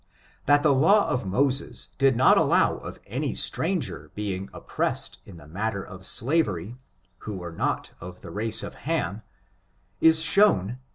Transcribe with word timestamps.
That 0.47 0.63
the 0.63 0.73
law 0.73 1.07
of 1.09 1.27
Moses 1.27 1.89
did 1.99 2.15
not 2.15 2.35
allow 2.35 2.77
of 2.77 2.99
any 3.05 3.35
stranger 3.35 4.09
being 4.15 4.49
oppressed 4.51 5.19
in 5.27 5.37
the 5.37 5.45
matter 5.45 5.83
of 5.83 6.07
slavery, 6.07 6.75
who 7.19 7.35
were 7.37 7.51
not 7.53 7.91
of 7.99 8.21
the 8.21 8.31
race 8.31 8.63
of 8.63 8.73
Ham, 8.89 9.21
is 9.99 10.23
shown. 10.23 10.79